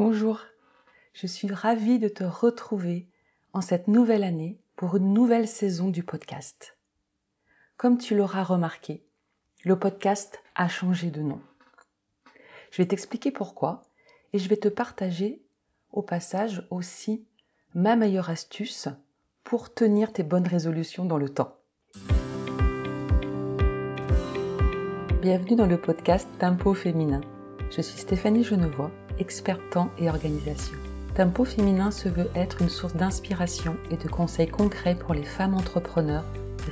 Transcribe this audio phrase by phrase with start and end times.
[0.00, 0.42] Bonjour,
[1.12, 3.08] je suis ravie de te retrouver
[3.52, 6.78] en cette nouvelle année pour une nouvelle saison du podcast.
[7.76, 9.02] Comme tu l'auras remarqué,
[9.64, 11.40] le podcast a changé de nom.
[12.70, 13.82] Je vais t'expliquer pourquoi
[14.32, 15.42] et je vais te partager
[15.90, 17.26] au passage aussi
[17.74, 18.86] ma meilleure astuce
[19.42, 21.56] pour tenir tes bonnes résolutions dans le temps.
[25.20, 27.20] Bienvenue dans le podcast Tempo féminin.
[27.72, 30.76] Je suis Stéphanie Genevois expert temps et organisation.
[31.14, 35.54] Tempo féminin se veut être une source d'inspiration et de conseils concrets pour les femmes
[35.54, 36.24] entrepreneurs,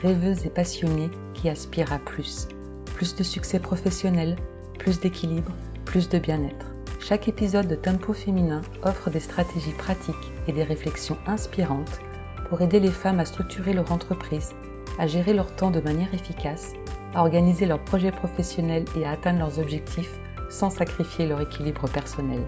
[0.03, 2.48] rêveuses et passionnées qui aspirent à plus.
[2.95, 4.37] Plus de succès professionnel,
[4.79, 5.53] plus d'équilibre,
[5.84, 6.67] plus de bien-être.
[7.01, 10.15] Chaque épisode de Tempo féminin offre des stratégies pratiques
[10.48, 12.01] et des réflexions inspirantes
[12.48, 14.55] pour aider les femmes à structurer leur entreprise,
[14.98, 16.73] à gérer leur temps de manière efficace,
[17.15, 20.19] à organiser leurs projets professionnels et à atteindre leurs objectifs
[20.50, 22.42] sans sacrifier leur équilibre personnel.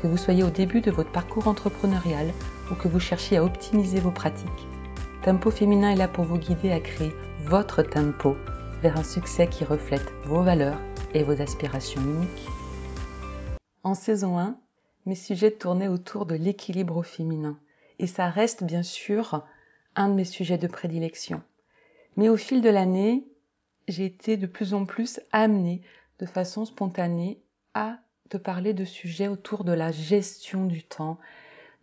[0.00, 2.32] Que vous soyez au début de votre parcours entrepreneurial
[2.70, 4.66] ou que vous cherchiez à optimiser vos pratiques,
[5.22, 7.12] Tempo Féminin est là pour vous guider à créer
[7.44, 8.38] votre tempo
[8.80, 10.80] vers un succès qui reflète vos valeurs
[11.12, 12.48] et vos aspirations uniques.
[13.82, 14.58] En saison 1,
[15.04, 17.58] mes sujets tournaient autour de l'équilibre féminin
[17.98, 19.44] et ça reste bien sûr
[19.94, 21.42] un de mes sujets de prédilection.
[22.16, 23.26] Mais au fil de l'année,
[23.88, 25.82] j'ai été de plus en plus amenée
[26.20, 27.42] de façon spontanée
[27.74, 31.18] à te parler de sujets autour de la gestion du temps,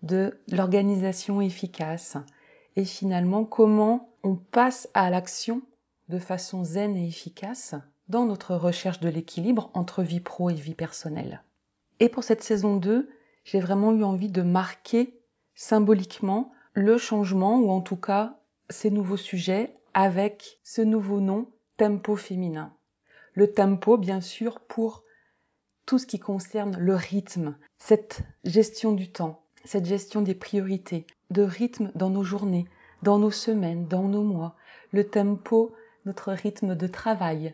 [0.04, 2.18] de l'organisation efficace
[2.76, 5.62] et finalement comment on passe à l'action
[6.08, 7.76] de façon zen et efficace
[8.08, 11.44] dans notre recherche de l'équilibre entre vie pro et vie personnelle.
[12.00, 13.10] Et pour cette saison 2,
[13.44, 15.20] j'ai vraiment eu envie de marquer
[15.56, 18.38] symboliquement le changement ou en tout cas
[18.70, 22.77] ces nouveaux sujets avec ce nouveau nom tempo féminin
[23.38, 25.04] le tempo, bien sûr, pour
[25.86, 31.44] tout ce qui concerne le rythme, cette gestion du temps, cette gestion des priorités, de
[31.44, 32.66] rythme dans nos journées,
[33.04, 34.56] dans nos semaines, dans nos mois,
[34.92, 35.76] le tempo,
[36.08, 37.54] notre rythme de travail,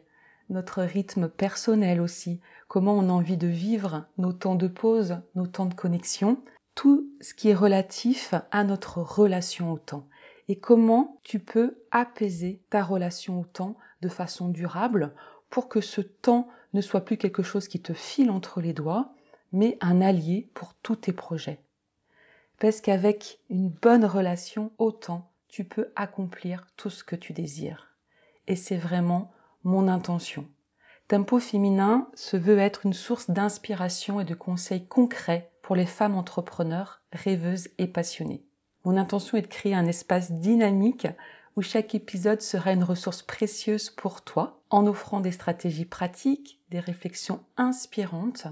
[0.49, 2.39] notre rythme personnel aussi,
[2.69, 6.41] comment on a envie de vivre nos temps de pause, nos temps de connexion,
[6.75, 10.07] tout ce qui est relatif à notre relation au temps.
[10.47, 15.13] Et comment tu peux apaiser ta relation au temps de façon durable
[15.53, 19.13] pour que ce temps ne soit plus quelque chose qui te file entre les doigts,
[19.51, 21.59] mais un allié pour tous tes projets.
[22.57, 27.95] Parce qu'avec une bonne relation au temps, tu peux accomplir tout ce que tu désires.
[28.47, 29.31] Et c'est vraiment
[29.63, 30.47] mon intention.
[31.07, 36.15] Tempo féminin se veut être une source d'inspiration et de conseils concrets pour les femmes
[36.15, 38.43] entrepreneurs, rêveuses et passionnées.
[38.85, 41.05] Mon intention est de créer un espace dynamique
[41.55, 46.79] où chaque épisode sera une ressource précieuse pour toi en offrant des stratégies pratiques, des
[46.79, 48.47] réflexions inspirantes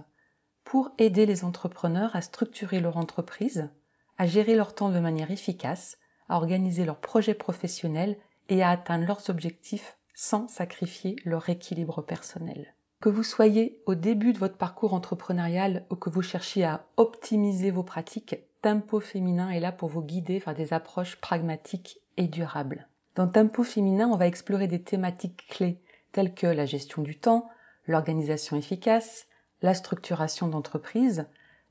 [0.63, 3.69] pour aider les entrepreneurs à structurer leur entreprise,
[4.17, 5.97] à gérer leur temps de manière efficace,
[6.29, 8.17] à organiser leurs projets professionnels
[8.49, 12.75] et à atteindre leurs objectifs sans sacrifier leur équilibre personnel.
[12.99, 17.71] Que vous soyez au début de votre parcours entrepreneurial ou que vous cherchiez à optimiser
[17.71, 22.87] vos pratiques, Tempo Féminin est là pour vous guider vers des approches pragmatiques et durables.
[23.15, 27.49] Dans Tempo féminin, on va explorer des thématiques clés telles que la gestion du temps,
[27.87, 29.27] l'organisation efficace,
[29.61, 31.25] la structuration d'entreprise,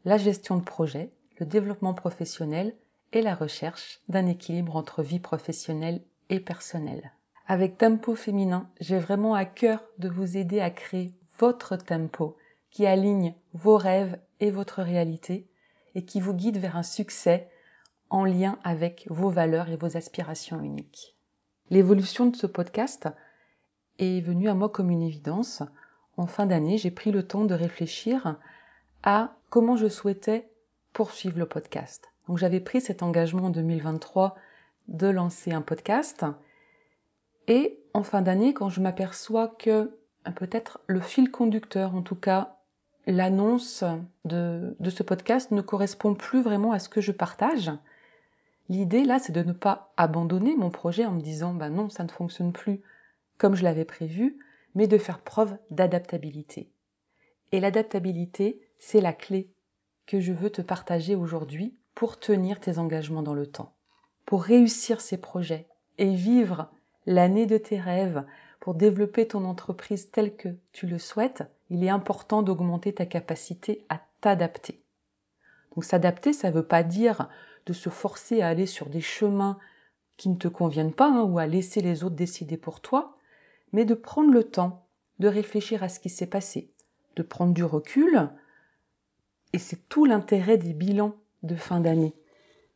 [0.04, 2.74] la gestion de projet, le développement professionnel
[3.12, 7.12] et la recherche d'un équilibre entre vie professionnelle et personnelle.
[7.46, 12.36] Avec Tempo féminin, j'ai vraiment à cœur de vous aider à créer votre tempo
[12.70, 15.48] qui aligne vos rêves et votre réalité
[15.94, 17.48] et qui vous guide vers un succès
[18.10, 21.16] en lien avec vos valeurs et vos aspirations uniques.
[21.70, 23.08] L'évolution de ce podcast
[23.98, 25.62] est venue à moi comme une évidence.
[26.16, 28.36] En fin d'année, j'ai pris le temps de réfléchir
[29.02, 30.50] à comment je souhaitais
[30.92, 32.10] poursuivre le podcast.
[32.26, 34.36] Donc j'avais pris cet engagement en 2023
[34.88, 36.24] de lancer un podcast.
[37.46, 39.96] Et en fin d'année, quand je m'aperçois que
[40.36, 42.56] peut-être le fil conducteur, en tout cas
[43.06, 43.84] l'annonce
[44.24, 47.70] de, de, ce podcast ne correspond plus vraiment à ce que je partage,
[48.70, 52.04] L'idée là, c'est de ne pas abandonner mon projet en me disant bah non, ça
[52.04, 52.80] ne fonctionne plus
[53.36, 54.38] comme je l'avais prévu,
[54.76, 56.70] mais de faire preuve d'adaptabilité.
[57.50, 59.50] Et l'adaptabilité, c'est la clé
[60.06, 63.74] que je veux te partager aujourd'hui pour tenir tes engagements dans le temps.
[64.24, 65.66] Pour réussir ces projets
[65.98, 66.70] et vivre
[67.06, 68.24] l'année de tes rêves,
[68.60, 73.84] pour développer ton entreprise telle que tu le souhaites, il est important d'augmenter ta capacité
[73.88, 74.80] à t'adapter.
[75.74, 77.28] Donc s'adapter, ça ne veut pas dire
[77.70, 79.56] de se forcer à aller sur des chemins
[80.16, 83.16] qui ne te conviennent pas hein, ou à laisser les autres décider pour toi,
[83.72, 84.84] mais de prendre le temps
[85.20, 86.68] de réfléchir à ce qui s'est passé,
[87.14, 88.28] de prendre du recul
[89.52, 91.14] Et c'est tout l'intérêt des bilans
[91.44, 92.12] de fin d'année.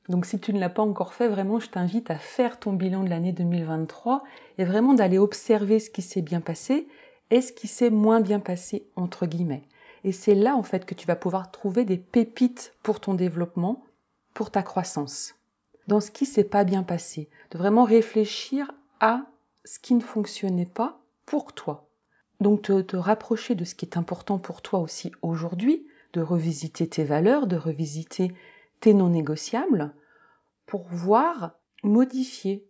[0.08, 3.02] Donc si tu ne l'as pas encore fait, vraiment, je t'invite à faire ton bilan
[3.02, 4.22] de l'année 2023
[4.58, 6.86] et vraiment d'aller observer ce qui s'est bien passé
[7.32, 9.64] et ce qui s'est moins bien passé, entre guillemets.
[10.04, 13.82] Et c'est là, en fait, que tu vas pouvoir trouver des pépites pour ton développement,
[14.34, 15.34] pour ta croissance.
[15.86, 18.70] Dans ce qui s'est pas bien passé, de vraiment réfléchir
[19.00, 19.26] à
[19.64, 21.88] ce qui ne fonctionnait pas pour toi.
[22.40, 26.88] Donc te, te rapprocher de ce qui est important pour toi aussi aujourd'hui, de revisiter
[26.88, 28.32] tes valeurs, de revisiter
[28.80, 29.94] tes non négociables,
[30.66, 31.52] pour voir,
[31.82, 32.66] modifier,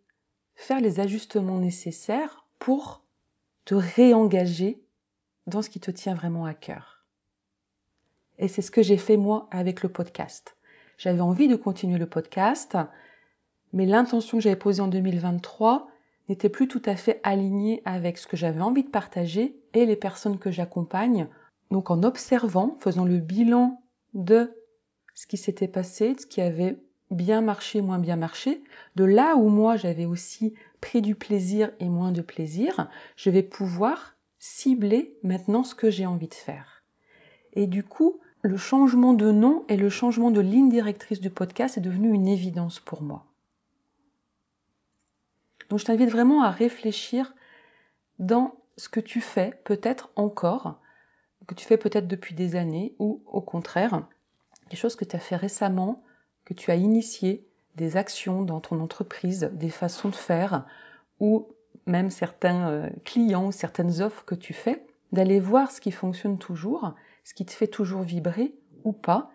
[0.54, 3.02] faire les ajustements nécessaires pour
[3.64, 4.82] te réengager
[5.46, 7.04] dans ce qui te tient vraiment à cœur.
[8.38, 10.53] Et c'est ce que j'ai fait moi avec le podcast.
[10.98, 12.76] J'avais envie de continuer le podcast,
[13.72, 15.88] mais l'intention que j'avais posée en 2023
[16.28, 19.96] n'était plus tout à fait alignée avec ce que j'avais envie de partager et les
[19.96, 21.28] personnes que j'accompagne.
[21.70, 23.82] Donc en observant, faisant le bilan
[24.14, 24.52] de
[25.14, 26.78] ce qui s'était passé, de ce qui avait
[27.10, 28.62] bien marché, moins bien marché,
[28.96, 33.42] de là où moi j'avais aussi pris du plaisir et moins de plaisir, je vais
[33.42, 36.84] pouvoir cibler maintenant ce que j'ai envie de faire.
[37.52, 41.78] Et du coup, le changement de nom et le changement de ligne directrice du podcast
[41.78, 43.24] est devenu une évidence pour moi.
[45.70, 47.34] Donc je t'invite vraiment à réfléchir
[48.18, 50.78] dans ce que tu fais peut-être encore,
[51.46, 54.06] que tu fais peut-être depuis des années, ou au contraire,
[54.68, 56.02] des choses que tu as fait récemment,
[56.44, 60.66] que tu as initié, des actions dans ton entreprise, des façons de faire,
[61.18, 61.48] ou
[61.86, 66.36] même certains euh, clients ou certaines offres que tu fais, d'aller voir ce qui fonctionne
[66.36, 66.94] toujours,
[67.24, 68.54] ce qui te fait toujours vibrer
[68.84, 69.30] ou pas,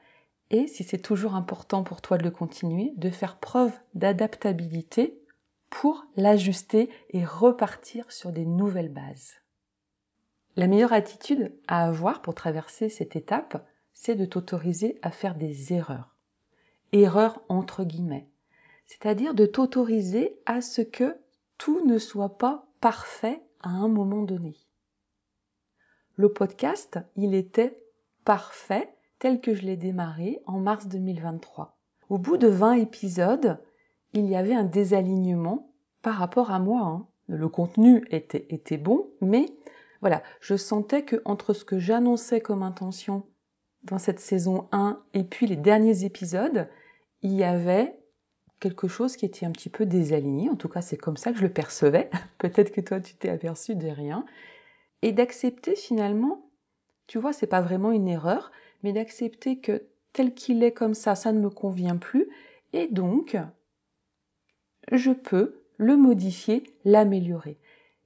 [0.52, 5.22] et si c'est toujours important pour toi de le continuer, de faire preuve d'adaptabilité
[5.70, 9.34] pour l'ajuster et repartir sur des nouvelles bases.
[10.56, 15.74] La meilleure attitude à avoir pour traverser cette étape, c'est de t'autoriser à faire des
[15.74, 16.16] erreurs.
[16.92, 18.28] Erreurs entre guillemets.
[18.86, 21.16] C'est-à-dire de t'autoriser à ce que
[21.58, 24.56] tout ne soit pas parfait à un moment donné.
[26.20, 27.82] Le podcast, il était
[28.26, 31.78] parfait tel que je l'ai démarré en mars 2023.
[32.10, 33.58] Au bout de 20 épisodes,
[34.12, 35.72] il y avait un désalignement
[36.02, 36.82] par rapport à moi.
[36.82, 37.08] Hein.
[37.28, 39.46] Le contenu était, bon, mais
[40.02, 43.24] voilà, je sentais que entre ce que j'annonçais comme intention
[43.84, 46.68] dans cette saison 1 et puis les derniers épisodes,
[47.22, 47.98] il y avait
[48.60, 50.50] quelque chose qui était un petit peu désaligné.
[50.50, 52.10] En tout cas, c'est comme ça que je le percevais.
[52.40, 54.26] Peut-être que toi, tu t'es aperçu de rien.
[55.02, 56.50] Et d'accepter finalement,
[57.08, 58.52] tu vois, c'est pas vraiment une erreur,
[58.84, 62.30] mais d'accepter que tel qu'il est comme ça, ça ne me convient plus.
[62.74, 63.38] Et donc,
[64.92, 67.58] je peux le modifier, l'améliorer.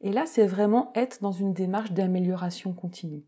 [0.01, 3.24] Et là, c'est vraiment être dans une démarche d'amélioration continue.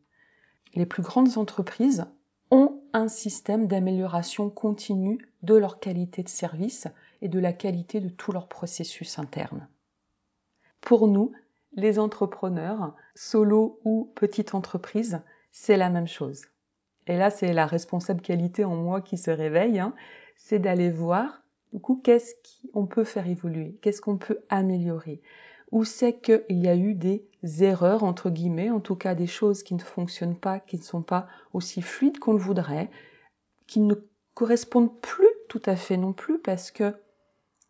[0.75, 2.05] Les plus grandes entreprises
[2.51, 6.87] ont un système d'amélioration continue de leur qualité de service
[7.21, 9.67] et de la qualité de tout leur processus interne.
[10.81, 11.31] Pour nous,
[11.75, 16.45] les entrepreneurs, solo ou petite entreprise, c'est la même chose.
[17.07, 19.93] Et là, c'est la responsable qualité en moi qui se réveille, hein.
[20.37, 21.45] c'est d'aller voir
[21.75, 22.35] du coup, qu'est-ce
[22.71, 25.21] qu'on peut faire évoluer Qu'est-ce qu'on peut améliorer
[25.73, 27.27] Où c'est qu'il y a eu des
[27.59, 31.01] erreurs, entre guillemets, en tout cas des choses qui ne fonctionnent pas, qui ne sont
[31.01, 32.89] pas aussi fluides qu'on le voudrait,
[33.67, 33.95] qui ne
[34.35, 36.95] correspondent plus tout à fait non plus, parce que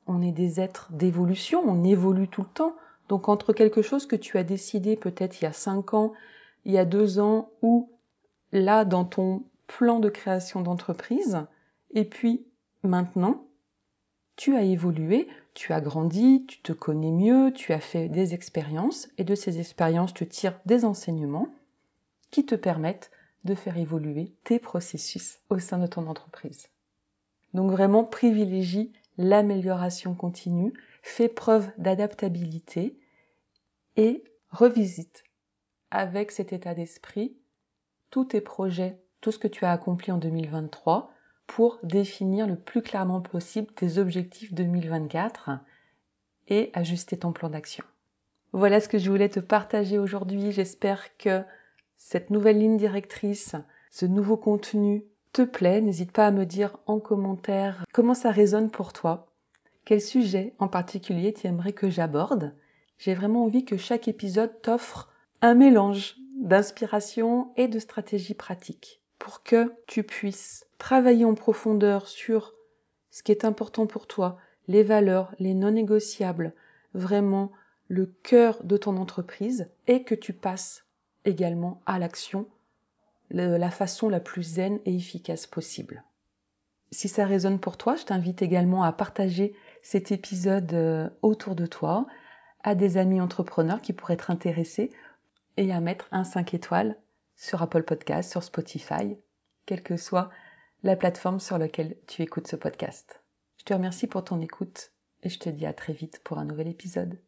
[0.05, 2.75] on est des êtres d'évolution, on évolue tout le temps.
[3.09, 6.13] Donc entre quelque chose que tu as décidé peut-être il y a cinq ans,
[6.65, 7.89] il y a deux ans, ou
[8.51, 11.45] là dans ton plan de création d'entreprise,
[11.91, 12.45] et puis
[12.83, 13.45] maintenant,
[14.35, 19.07] tu as évolué, tu as grandi, tu te connais mieux, tu as fait des expériences
[19.17, 21.47] et de ces expériences, tu tires des enseignements
[22.31, 23.11] qui te permettent
[23.45, 26.67] de faire évoluer tes processus au sein de ton entreprise.
[27.53, 32.97] Donc vraiment privilégie l'amélioration continue, fais preuve d'adaptabilité
[33.95, 35.23] et revisite
[35.91, 37.37] avec cet état d'esprit
[38.09, 41.11] tous tes projets, tout ce que tu as accompli en 2023
[41.47, 45.51] pour définir le plus clairement possible tes objectifs 2024
[46.47, 47.83] et ajuster ton plan d'action.
[48.51, 50.51] Voilà ce que je voulais te partager aujourd'hui.
[50.51, 51.43] J'espère que
[51.97, 53.55] cette nouvelle ligne directrice,
[53.91, 55.05] ce nouveau contenu
[55.35, 55.81] te plaît.
[55.81, 59.27] N'hésite pas à me dire en commentaire comment ça résonne pour toi.
[59.83, 62.55] Quel sujet en particulier tu aimerais que j'aborde
[62.97, 65.11] J'ai vraiment envie que chaque épisode t'offre
[65.41, 72.53] un mélange d'inspiration et de stratégie pratique pour que tu puisses travailler en profondeur sur
[73.11, 74.37] ce qui est important pour toi,
[74.69, 76.53] les valeurs, les non négociables,
[76.93, 77.51] vraiment
[77.89, 80.85] le cœur de ton entreprise et que tu passes
[81.25, 82.47] également à l'action
[83.29, 86.03] la façon la plus zen et efficace possible.
[86.91, 91.65] Si ça résonne pour toi, je t'invite également à partager cet épisode euh, autour de
[91.65, 92.05] toi,
[92.63, 94.91] à des amis entrepreneurs qui pourraient être intéressés
[95.57, 96.97] et à mettre un 5 étoiles
[97.35, 99.17] sur Apple Podcast, sur Spotify,
[99.65, 100.29] quelle que soit
[100.83, 103.21] la plateforme sur laquelle tu écoutes ce podcast.
[103.57, 104.91] Je te remercie pour ton écoute
[105.23, 107.17] et je te dis à très vite pour un nouvel épisode.